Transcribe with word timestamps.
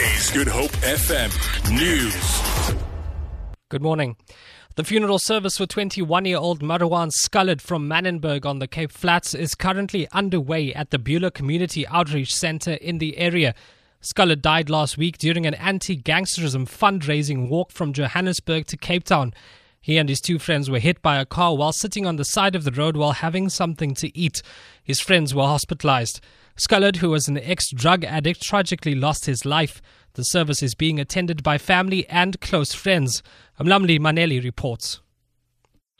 Is 0.00 0.30
Good 0.30 0.46
Hope 0.46 0.70
FM 0.82 1.28
News. 1.76 2.76
Good 3.68 3.82
morning. 3.82 4.16
The 4.76 4.84
funeral 4.84 5.18
service 5.18 5.58
for 5.58 5.66
21 5.66 6.24
year 6.24 6.36
old 6.38 6.60
Maruwaan 6.60 7.10
Scullard 7.10 7.60
from 7.60 7.88
Manenberg 7.88 8.46
on 8.46 8.60
the 8.60 8.68
Cape 8.68 8.92
Flats 8.92 9.34
is 9.34 9.56
currently 9.56 10.06
underway 10.12 10.72
at 10.72 10.90
the 10.90 11.00
Beulah 11.00 11.32
Community 11.32 11.84
Outreach 11.88 12.32
Centre 12.32 12.74
in 12.74 12.98
the 12.98 13.18
area. 13.18 13.56
Scullard 14.00 14.40
died 14.40 14.70
last 14.70 14.98
week 14.98 15.18
during 15.18 15.46
an 15.46 15.54
anti 15.54 15.96
gangsterism 15.96 16.68
fundraising 16.68 17.48
walk 17.48 17.72
from 17.72 17.92
Johannesburg 17.92 18.66
to 18.68 18.76
Cape 18.76 19.02
Town. 19.02 19.34
He 19.80 19.98
and 19.98 20.08
his 20.08 20.20
two 20.20 20.38
friends 20.38 20.70
were 20.70 20.78
hit 20.78 21.02
by 21.02 21.18
a 21.18 21.26
car 21.26 21.56
while 21.56 21.72
sitting 21.72 22.06
on 22.06 22.14
the 22.14 22.24
side 22.24 22.54
of 22.54 22.62
the 22.62 22.70
road 22.70 22.96
while 22.96 23.12
having 23.12 23.48
something 23.48 23.96
to 23.96 24.16
eat. 24.16 24.42
His 24.84 25.00
friends 25.00 25.34
were 25.34 25.42
hospitalized. 25.42 26.20
Scullard, 26.58 26.96
who 26.96 27.10
was 27.10 27.28
an 27.28 27.38
ex 27.38 27.70
drug 27.70 28.02
addict, 28.02 28.42
tragically 28.42 28.96
lost 28.96 29.26
his 29.26 29.46
life. 29.46 29.80
The 30.14 30.24
service 30.24 30.60
is 30.60 30.74
being 30.74 30.98
attended 30.98 31.44
by 31.44 31.56
family 31.56 32.04
and 32.08 32.40
close 32.40 32.74
friends. 32.74 33.22
Amlamli 33.60 34.00
Maneli 34.00 34.42
reports. 34.42 35.00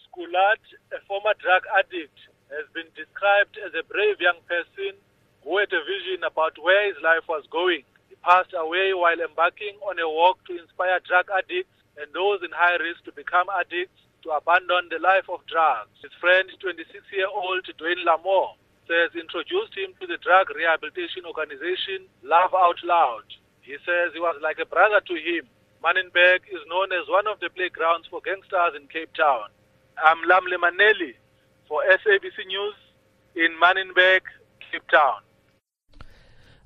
Scullard, 0.02 0.59
a 0.91 0.99
former 1.07 1.35
drug 1.39 1.63
addict, 1.79 2.19
has 2.51 2.66
been 2.75 2.91
described 2.97 3.55
as 3.65 3.71
a 3.79 3.87
brave 3.87 4.19
young 4.19 4.43
person 4.51 4.99
who 5.45 5.59
had 5.59 5.71
a 5.71 5.79
vision 5.87 6.25
about 6.27 6.59
where 6.59 6.88
his 6.91 6.99
life 7.05 7.29
was 7.29 7.47
going. 7.52 7.85
He 8.09 8.16
passed 8.27 8.51
away 8.51 8.91
while 8.95 9.21
embarking 9.21 9.79
on 9.87 10.01
a 10.01 10.11
walk 10.11 10.43
to 10.51 10.59
inspire 10.59 10.99
drug 11.07 11.30
addicts 11.30 11.79
and 12.02 12.11
those 12.13 12.43
in 12.43 12.51
high 12.51 12.83
risk 12.83 13.05
to 13.05 13.13
become 13.13 13.47
addicts 13.55 14.02
to 14.27 14.35
abandon 14.35 14.91
the 14.91 14.99
life 14.99 15.30
of 15.30 15.47
drugs. 15.47 15.95
His 16.02 16.11
friend, 16.19 16.51
26-year-old 16.59 17.63
Dwayne 17.79 18.02
Lamore, 18.02 18.59
says 18.88 19.12
introduced 19.15 19.77
him 19.77 19.92
to 20.01 20.06
the 20.09 20.16
drug 20.24 20.48
rehabilitation 20.51 21.29
organization 21.29 22.09
Love 22.24 22.56
Out 22.56 22.80
Loud. 22.83 23.29
He 23.60 23.77
says 23.84 24.16
he 24.16 24.20
was 24.20 24.41
like 24.42 24.59
a 24.59 24.66
brother 24.66 25.05
to 25.05 25.15
him. 25.15 25.45
Manenberg 25.84 26.49
is 26.49 26.65
known 26.66 26.90
as 26.90 27.07
one 27.07 27.29
of 27.29 27.38
the 27.38 27.51
playgrounds 27.52 28.09
for 28.09 28.24
gangsters 28.24 28.74
in 28.74 28.88
Cape 28.88 29.13
Town. 29.13 29.52
I'm 30.01 30.24
Lamle 30.24 30.57
Maneli 30.57 31.15
for 31.68 31.85
SABC 31.85 32.48
News 32.48 32.74
in 33.37 33.52
Manenberg, 33.60 34.24
Cape 34.73 34.88
Town. 34.91 35.20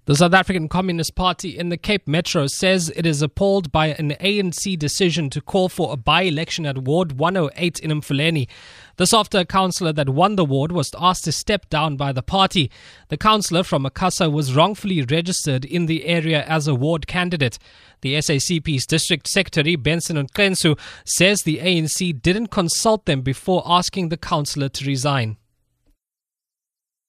The 0.04 0.16
South 0.16 0.34
African 0.34 0.68
Communist 0.68 1.14
Party 1.14 1.56
in 1.56 1.68
the 1.68 1.76
Cape 1.76 2.08
Metro 2.08 2.48
says 2.48 2.92
it 2.96 3.06
is 3.06 3.22
appalled 3.22 3.70
by 3.70 3.86
an 3.86 4.10
ANC 4.20 4.76
decision 4.76 5.30
to 5.30 5.40
call 5.40 5.68
for 5.68 5.92
a 5.92 5.96
by 5.96 6.22
election 6.22 6.66
at 6.66 6.78
Ward 6.78 7.20
108 7.20 7.78
in 7.78 7.92
Mfuleni. 7.92 8.48
This 8.96 9.14
after 9.14 9.38
a 9.38 9.44
councillor 9.44 9.92
that 9.92 10.08
won 10.08 10.34
the 10.34 10.44
ward 10.44 10.72
was 10.72 10.90
asked 10.98 11.22
to 11.26 11.30
step 11.30 11.70
down 11.70 11.96
by 11.96 12.10
the 12.10 12.20
party. 12.20 12.68
The 13.10 13.16
councillor 13.16 13.62
from 13.62 13.84
Macassar 13.84 14.28
was 14.28 14.56
wrongfully 14.56 15.02
registered 15.02 15.64
in 15.64 15.86
the 15.86 16.04
area 16.06 16.42
as 16.46 16.66
a 16.66 16.74
ward 16.74 17.06
candidate. 17.06 17.60
The 18.00 18.16
SACP's 18.16 18.86
district 18.86 19.28
secretary, 19.28 19.76
Benson 19.76 20.16
Ngqentsu, 20.16 20.80
says 21.04 21.44
the 21.44 21.58
ANC 21.58 22.20
didn't 22.20 22.48
consult 22.48 23.06
them 23.06 23.20
before 23.20 23.62
asking 23.64 24.08
the 24.08 24.16
councillor 24.16 24.68
to 24.70 24.84
resign. 24.84 25.36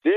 This 0.03 0.13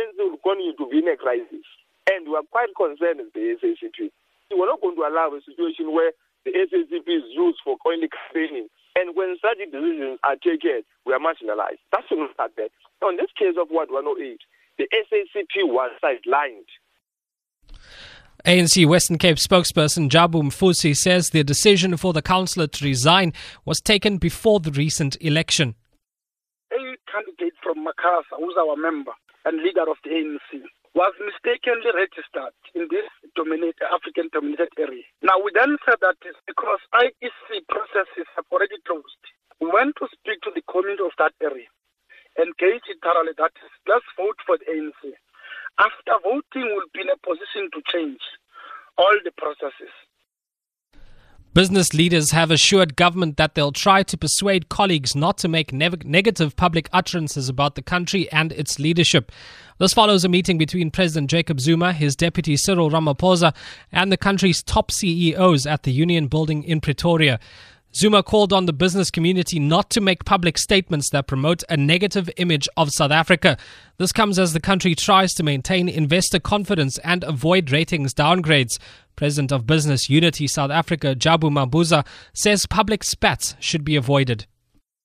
to 0.78 0.88
be 0.90 0.98
in 0.98 1.08
a 1.08 1.16
crisis. 1.16 1.64
And 2.10 2.28
we 2.28 2.36
are 2.36 2.46
quite 2.50 2.70
concerned 2.76 3.20
with 3.24 3.32
the 3.34 3.56
SACP. 3.58 4.10
We're 4.52 4.66
not 4.66 4.80
going 4.80 4.96
to 4.96 5.02
allow 5.02 5.34
a 5.34 5.40
situation 5.42 5.92
where 5.92 6.12
the 6.44 6.52
SACP 6.52 7.08
is 7.08 7.26
used 7.34 7.58
for 7.64 7.76
only 7.84 8.08
campaigning. 8.08 8.68
And 8.94 9.16
when 9.16 9.36
such 9.42 9.58
decisions 9.58 10.18
are 10.24 10.36
taken, 10.36 10.82
we 11.04 11.12
are 11.12 11.18
marginalized. 11.18 11.82
That's 11.92 12.06
not 12.10 12.30
that. 12.56 12.70
On 13.02 13.16
this 13.16 13.30
case 13.38 13.56
of 13.60 13.68
Ward 13.70 13.90
108, 13.90 14.40
the 14.78 14.88
SACP 14.94 15.66
was 15.66 15.90
sidelined. 16.02 16.70
ANC 18.46 18.86
Western 18.86 19.18
Cape 19.18 19.38
spokesperson 19.38 20.08
Jabu 20.08 20.40
Mfusi 20.40 20.96
says 20.96 21.30
the 21.30 21.42
decision 21.42 21.96
for 21.96 22.12
the 22.12 22.22
councillor 22.22 22.68
to 22.68 22.84
resign 22.84 23.32
was 23.64 23.80
taken 23.80 24.18
before 24.18 24.60
the 24.60 24.70
recent 24.70 25.16
election. 25.20 25.74
A 26.72 26.76
candidate 27.10 27.54
from 27.62 27.84
Macassar, 27.84 28.38
who's 28.38 28.54
our 28.56 28.76
member 28.76 29.12
and 29.44 29.62
leader 29.62 29.90
of 29.90 29.96
the 30.04 30.10
ANC, 30.10 30.62
was 30.96 31.12
mistakenly 31.20 31.92
registered 31.92 32.56
in 32.72 32.88
this 32.88 33.04
dominate, 33.36 33.76
African 33.84 34.32
dominated 34.32 34.72
area. 34.80 35.04
Now, 35.20 35.36
we 35.36 35.52
then 35.52 35.76
said 35.84 36.00
that 36.00 36.16
because 36.48 36.80
IEC 36.96 37.68
processes 37.68 38.24
have 38.32 38.48
already 38.48 38.80
closed. 38.88 39.22
We 39.60 39.68
went 39.68 39.92
to 40.00 40.08
speak 40.08 40.40
to 40.48 40.50
the 40.56 40.64
community 40.64 41.04
of 41.04 41.12
that 41.20 41.36
area, 41.44 41.68
engage 42.40 42.88
it 42.88 42.96
thoroughly 43.04 43.36
that 43.36 43.52
is, 43.60 43.72
let's 43.84 44.08
vote 44.16 44.40
for 44.48 44.56
the 44.56 44.72
ANC. 44.72 45.12
After 45.76 46.16
voting, 46.24 46.72
we'll 46.72 46.88
be 46.96 47.04
in 47.04 47.12
a 47.12 47.20
position 47.20 47.68
to 47.76 47.80
change 47.92 48.24
all 48.96 49.12
the 49.20 49.36
processes. 49.36 49.92
Business 51.56 51.94
leaders 51.94 52.32
have 52.32 52.50
assured 52.50 52.96
government 52.96 53.38
that 53.38 53.54
they'll 53.54 53.72
try 53.72 54.02
to 54.02 54.18
persuade 54.18 54.68
colleagues 54.68 55.16
not 55.16 55.38
to 55.38 55.48
make 55.48 55.72
ne- 55.72 55.88
negative 56.04 56.54
public 56.54 56.86
utterances 56.92 57.48
about 57.48 57.76
the 57.76 57.82
country 57.82 58.30
and 58.30 58.52
its 58.52 58.78
leadership. 58.78 59.32
This 59.78 59.92
follows 59.92 60.24
a 60.24 60.28
meeting 60.30 60.56
between 60.56 60.90
President 60.90 61.28
Jacob 61.28 61.60
Zuma, 61.60 61.92
his 61.92 62.16
deputy 62.16 62.56
Cyril 62.56 62.90
Ramaphosa, 62.90 63.54
and 63.92 64.10
the 64.10 64.16
country's 64.16 64.62
top 64.62 64.90
CEOs 64.90 65.66
at 65.66 65.82
the 65.82 65.92
Union 65.92 66.28
Building 66.28 66.64
in 66.64 66.80
Pretoria. 66.80 67.38
Zuma 67.94 68.22
called 68.22 68.54
on 68.54 68.64
the 68.64 68.72
business 68.72 69.10
community 69.10 69.58
not 69.58 69.90
to 69.90 70.00
make 70.00 70.24
public 70.24 70.56
statements 70.56 71.10
that 71.10 71.26
promote 71.26 71.62
a 71.68 71.76
negative 71.76 72.30
image 72.38 72.66
of 72.78 72.90
South 72.90 73.10
Africa. 73.10 73.58
This 73.98 74.12
comes 74.12 74.38
as 74.38 74.54
the 74.54 74.60
country 74.60 74.94
tries 74.94 75.34
to 75.34 75.42
maintain 75.42 75.90
investor 75.90 76.38
confidence 76.38 76.96
and 76.98 77.22
avoid 77.24 77.70
ratings 77.70 78.14
downgrades. 78.14 78.78
President 79.14 79.52
of 79.52 79.66
Business 79.66 80.08
Unity 80.08 80.46
South 80.46 80.70
Africa, 80.70 81.14
Jabu 81.14 81.50
Mabuza, 81.50 82.06
says 82.32 82.64
public 82.64 83.04
spats 83.04 83.54
should 83.60 83.84
be 83.84 83.96
avoided. 83.96 84.46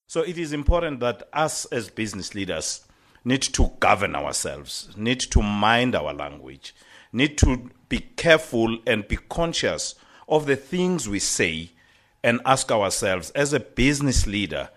So 0.07 0.21
it 0.21 0.37
is 0.37 0.53
important 0.53 1.01
that 1.01 1.23
us 1.33 1.65
as 1.65 1.89
business 1.89 2.33
leaders 2.35 2.85
need 3.23 3.41
to 3.41 3.71
govern 3.79 4.15
ourselves, 4.15 4.89
need 4.95 5.19
to 5.19 5.41
mind 5.41 5.95
our 5.95 6.13
language, 6.13 6.73
need 7.13 7.37
to 7.37 7.69
be 7.89 7.99
careful 7.99 8.77
and 8.87 9.07
be 9.07 9.17
conscious 9.29 9.95
of 10.27 10.45
the 10.45 10.55
things 10.55 11.07
we 11.07 11.19
say 11.19 11.69
and 12.23 12.39
ask 12.45 12.71
ourselves 12.71 13.31
as 13.31 13.53
a 13.53 13.59
business 13.59 14.27
leader, 14.27 14.69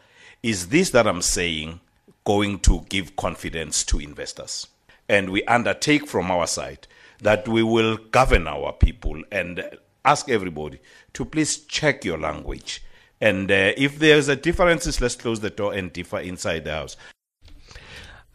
is 0.42 0.68
this 0.68 0.90
that 0.90 1.06
I'm 1.06 1.22
saying 1.22 1.80
going 2.24 2.58
to 2.60 2.84
give 2.88 3.16
confidence 3.16 3.84
to 3.84 3.98
investors? 3.98 4.66
And 5.08 5.30
we 5.30 5.44
undertake 5.44 6.06
from 6.06 6.30
our 6.30 6.46
side 6.46 6.86
that 7.20 7.46
we 7.46 7.62
will 7.62 7.96
govern 7.96 8.46
our 8.48 8.72
people 8.72 9.22
and 9.30 9.64
ask 10.04 10.28
everybody 10.28 10.80
to 11.14 11.24
please 11.24 11.58
check 11.58 12.04
your 12.04 12.18
language. 12.18 12.82
And 13.20 13.50
uh, 13.50 13.72
if 13.76 13.98
there's 13.98 14.28
a 14.28 14.36
differences, 14.36 15.00
let's 15.00 15.16
close 15.16 15.40
the 15.40 15.50
door 15.50 15.72
and 15.72 15.92
differ 15.92 16.18
inside 16.18 16.64
the 16.64 16.72
house. 16.72 16.96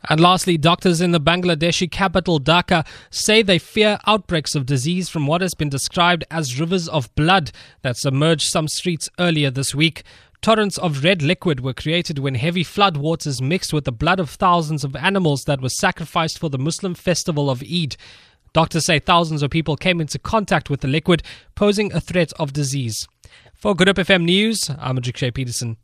And 0.08 0.20
lastly, 0.22 0.58
doctors 0.58 1.02
in 1.02 1.12
the 1.12 1.20
Bangladeshi 1.20 1.92
capital 1.92 2.40
Dhaka 2.40 2.88
say 3.10 3.42
they 3.42 3.60
fear 3.60 4.00
outbreaks 4.08 4.56
of 4.56 4.66
disease 4.66 5.10
from 5.10 5.28
what 5.28 5.42
has 5.42 5.54
been 5.54 5.70
described 5.70 6.24
as 6.32 6.60
rivers 6.60 6.88
of 6.88 7.14
blood 7.16 7.52
that 7.82 7.98
submerged 7.98 8.50
some 8.50 8.68
streets 8.68 9.10
earlier 9.20 9.52
this 9.52 9.76
week. 9.76 10.04
Torrents 10.42 10.78
of 10.78 11.04
red 11.04 11.22
liquid 11.22 11.60
were 11.60 11.74
created 11.74 12.18
when 12.18 12.36
heavy 12.36 12.64
flood 12.64 12.96
waters 12.96 13.42
mixed 13.42 13.74
with 13.74 13.84
the 13.84 13.92
blood 13.92 14.22
of 14.22 14.30
thousands 14.30 14.86
of 14.86 14.96
animals 14.96 15.44
that 15.44 15.62
were 15.62 15.68
sacrificed 15.68 16.40
for 16.40 16.50
the 16.50 16.58
Muslim 16.58 16.96
festival 16.96 17.50
of 17.50 17.62
Eid. 17.62 17.98
Doctors 18.54 18.86
say 18.86 19.00
thousands 19.00 19.44
of 19.44 19.52
people 19.52 19.76
came 19.76 20.00
into 20.00 20.18
contact 20.18 20.70
with 20.70 20.80
the 20.80 20.88
liquid, 20.88 21.24
posing 21.56 21.92
a 21.92 22.00
threat 22.00 22.32
of 22.40 22.54
disease. 22.54 23.06
For 23.54 23.76
Good 23.76 23.90
Hope 23.90 23.98
FM 23.98 24.24
News, 24.24 24.72
I'm 24.80 24.98
Adrik 24.98 25.34
Peterson. 25.34 25.76